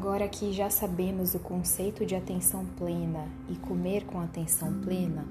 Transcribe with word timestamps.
Agora 0.00 0.26
que 0.26 0.50
já 0.50 0.70
sabemos 0.70 1.34
o 1.34 1.38
conceito 1.38 2.06
de 2.06 2.14
atenção 2.14 2.64
plena 2.64 3.28
e 3.50 3.54
comer 3.56 4.06
com 4.06 4.18
atenção 4.18 4.80
plena, 4.80 5.26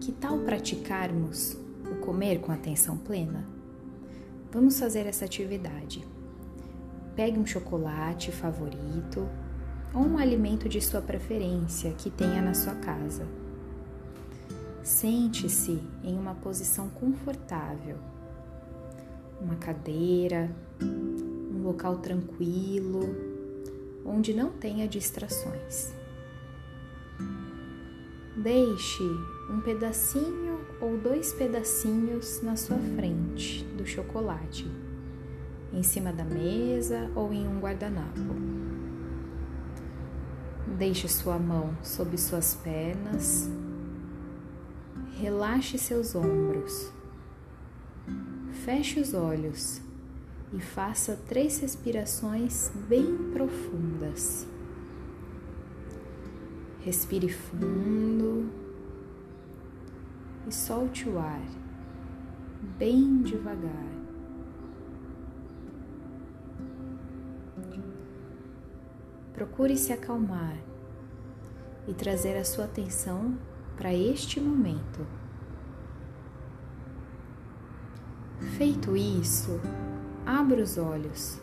que 0.00 0.12
tal 0.12 0.38
praticarmos 0.38 1.58
o 1.84 1.96
comer 1.96 2.40
com 2.40 2.50
atenção 2.50 2.96
plena? 2.96 3.46
Vamos 4.50 4.80
fazer 4.80 5.06
essa 5.06 5.26
atividade. 5.26 6.02
Pegue 7.14 7.38
um 7.38 7.44
chocolate 7.44 8.32
favorito 8.32 9.28
ou 9.92 10.00
um 10.00 10.16
alimento 10.16 10.70
de 10.70 10.80
sua 10.80 11.02
preferência 11.02 11.92
que 11.92 12.08
tenha 12.08 12.40
na 12.40 12.54
sua 12.54 12.76
casa. 12.76 13.28
Sente-se 14.82 15.82
em 16.02 16.18
uma 16.18 16.34
posição 16.34 16.88
confortável, 16.88 17.98
uma 19.38 19.56
cadeira, 19.56 20.50
um 20.80 21.62
local 21.62 21.98
tranquilo, 21.98 23.25
onde 24.06 24.32
não 24.32 24.50
tenha 24.50 24.86
distrações. 24.86 25.92
Deixe 28.36 29.02
um 29.50 29.60
pedacinho 29.60 30.60
ou 30.80 30.96
dois 30.96 31.32
pedacinhos 31.32 32.42
na 32.42 32.54
sua 32.54 32.78
frente 32.94 33.64
do 33.76 33.86
chocolate, 33.86 34.70
em 35.72 35.82
cima 35.82 36.12
da 36.12 36.24
mesa 36.24 37.10
ou 37.14 37.32
em 37.32 37.48
um 37.48 37.58
guardanapo. 37.58 38.34
Deixe 40.78 41.08
sua 41.08 41.38
mão 41.38 41.76
sob 41.82 42.16
suas 42.18 42.54
pernas, 42.54 43.48
relaxe 45.18 45.78
seus 45.78 46.14
ombros, 46.14 46.92
feche 48.64 49.00
os 49.00 49.14
olhos 49.14 49.85
e 50.52 50.60
faça 50.60 51.18
três 51.28 51.58
respirações 51.58 52.70
bem 52.88 53.16
profundas. 53.32 54.46
Respire 56.80 57.28
fundo 57.28 58.48
e 60.46 60.52
solte 60.54 61.08
o 61.08 61.18
ar 61.18 61.42
bem 62.78 63.22
devagar. 63.22 63.96
Procure 69.34 69.76
se 69.76 69.92
acalmar 69.92 70.56
e 71.86 71.92
trazer 71.92 72.36
a 72.36 72.44
sua 72.44 72.64
atenção 72.64 73.36
para 73.76 73.92
este 73.92 74.40
momento. 74.40 75.06
Feito 78.56 78.96
isso, 78.96 79.60
abra 80.26 80.60
os 80.60 80.76
olhos 80.76 81.40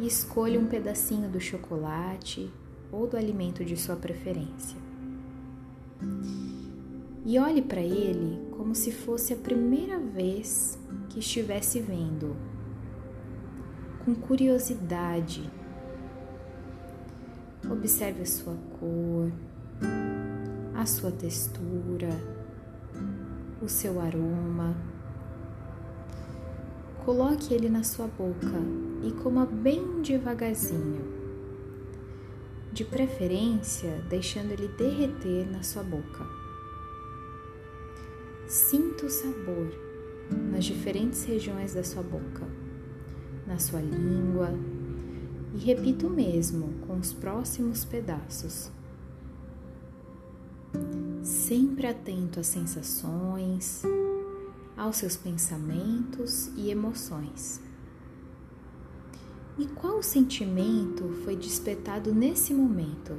e 0.00 0.06
escolha 0.06 0.58
um 0.58 0.66
pedacinho 0.66 1.28
do 1.28 1.38
chocolate 1.38 2.50
ou 2.90 3.06
do 3.06 3.18
alimento 3.18 3.62
de 3.62 3.76
sua 3.76 3.96
preferência. 3.96 4.78
E 7.26 7.38
olhe 7.38 7.60
para 7.60 7.82
ele 7.82 8.48
como 8.52 8.74
se 8.74 8.90
fosse 8.90 9.34
a 9.34 9.36
primeira 9.36 9.98
vez 9.98 10.78
que 11.10 11.18
estivesse 11.18 11.80
vendo, 11.80 12.34
com 14.04 14.14
curiosidade. 14.14 15.50
Observe 17.70 18.22
a 18.22 18.26
sua 18.26 18.56
cor, 18.78 19.32
a 20.74 20.86
sua 20.86 21.10
textura, 21.10 22.10
o 23.62 23.68
seu 23.68 24.00
aroma. 24.00 24.93
Coloque 27.04 27.52
ele 27.52 27.68
na 27.68 27.82
sua 27.82 28.06
boca 28.06 28.58
e 29.02 29.12
coma 29.22 29.44
bem 29.44 30.00
devagarzinho 30.00 31.04
de 32.72 32.84
preferência 32.84 34.02
deixando 34.08 34.50
ele 34.50 34.68
derreter 34.68 35.46
na 35.48 35.62
sua 35.62 35.82
boca. 35.82 36.26
Sinta 38.48 39.06
o 39.06 39.10
sabor 39.10 39.70
nas 40.50 40.64
diferentes 40.64 41.24
regiões 41.24 41.74
da 41.74 41.84
sua 41.84 42.02
boca, 42.02 42.48
na 43.46 43.58
sua 43.58 43.80
língua 43.80 44.50
e 45.54 45.58
repita 45.58 46.06
o 46.06 46.10
mesmo 46.10 46.72
com 46.86 46.96
os 46.98 47.12
próximos 47.12 47.84
pedaços. 47.84 48.72
Sempre 51.22 51.86
atento 51.86 52.40
às 52.40 52.46
sensações, 52.46 53.82
aos 54.76 54.96
seus 54.96 55.16
pensamentos 55.16 56.48
e 56.56 56.70
emoções. 56.70 57.60
E 59.56 59.66
qual 59.66 60.02
sentimento 60.02 61.08
foi 61.24 61.36
despertado 61.36 62.12
nesse 62.12 62.52
momento? 62.52 63.16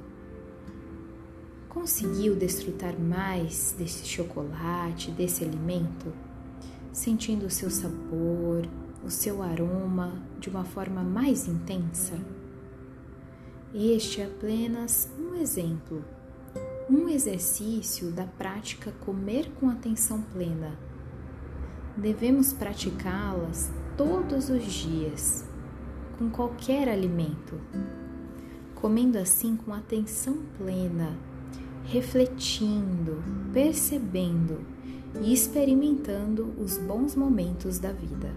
Conseguiu 1.69 2.35
desfrutar 2.35 2.99
mais 2.99 3.73
desse 3.77 4.05
chocolate, 4.05 5.11
desse 5.11 5.45
alimento, 5.45 6.11
sentindo 6.91 7.45
o 7.45 7.49
seu 7.49 7.69
sabor, 7.69 8.67
o 9.03 9.09
seu 9.09 9.41
aroma 9.41 10.21
de 10.39 10.49
uma 10.49 10.65
forma 10.65 11.03
mais 11.03 11.47
intensa? 11.47 12.19
Este 13.73 14.21
é 14.21 14.25
apenas 14.25 15.09
um 15.17 15.35
exemplo, 15.35 16.03
um 16.89 17.07
exercício 17.07 18.11
da 18.11 18.25
prática 18.25 18.91
comer 19.05 19.51
com 19.59 19.69
atenção 19.69 20.21
plena. 20.21 20.77
Devemos 21.97 22.51
praticá-las 22.51 23.71
todos 23.95 24.49
os 24.49 24.63
dias 24.63 25.45
com 26.17 26.29
qualquer 26.29 26.89
alimento, 26.89 27.57
comendo 28.75 29.17
assim 29.17 29.55
com 29.55 29.73
atenção 29.73 30.39
plena, 30.57 31.17
refletindo, 31.85 33.23
percebendo 33.53 34.59
e 35.21 35.31
experimentando 35.33 36.53
os 36.59 36.77
bons 36.77 37.15
momentos 37.15 37.79
da 37.79 37.93
vida. 37.93 38.29